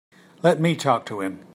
[0.41, 1.45] Let me talk to him.